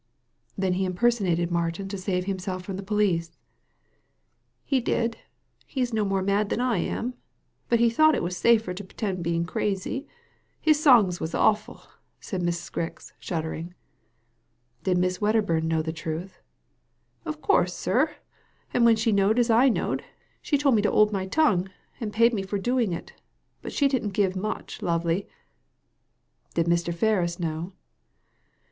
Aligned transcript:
''Then 0.59 0.73
he 0.73 0.85
impersonated 0.85 1.51
Martin 1.51 1.87
to 1.89 1.95
save 1.95 2.25
himself 2.25 2.63
from 2.63 2.75
the 2.75 2.81
police?" 2.81 3.37
"He 4.65 4.79
did; 4.81 5.17
he's 5.67 5.93
no 5.93 6.03
more 6.03 6.23
mad 6.23 6.49
than 6.49 6.59
I 6.59 6.79
am; 6.79 7.13
but 7.69 7.79
he 7.79 7.87
thought 7.87 8.15
it 8.15 8.23
was 8.23 8.35
safer 8.35 8.73
to 8.73 8.83
pretend 8.83 9.21
being 9.21 9.45
crazy. 9.45 10.07
His 10.59 10.81
songs 10.81 11.19
was 11.19 11.35
awful," 11.35 11.83
said 12.19 12.41
Mrs. 12.41 12.71
Grix, 12.71 13.13
shuddering. 13.19 13.75
"Did 14.85 14.97
Miss 14.97 15.19
Wcdderburn 15.19 15.65
know 15.65 15.83
the 15.83 15.93
truth?" 15.93 16.39
"Of 17.23 17.39
course, 17.39 17.75
sir! 17.77 18.15
And 18.73 18.85
when 18.85 18.95
she 18.95 19.11
knowed 19.11 19.37
as 19.37 19.51
I 19.51 19.69
knowed, 19.69 20.03
she 20.41 20.57
tole 20.57 20.71
me 20.71 20.81
to 20.81 20.89
'old 20.89 21.11
my 21.11 21.27
tongue, 21.27 21.69
and 21.99 22.11
paid 22.11 22.33
me 22.33 22.41
for 22.41 22.57
doing 22.57 22.91
it; 22.91 23.13
but 23.61 23.71
she 23.71 23.87
didn't 23.87 24.13
give 24.17 24.35
much, 24.35 24.81
lovey 24.81 25.27
I" 25.27 25.27
"Did 26.55 26.65
Mr. 26.65 26.91
Ferris 26.91 27.39
know? 27.39 27.73